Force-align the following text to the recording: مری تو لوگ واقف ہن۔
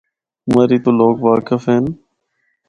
مری 0.53 0.77
تو 0.83 0.91
لوگ 0.99 1.15
واقف 1.27 1.63
ہن۔ 1.71 1.85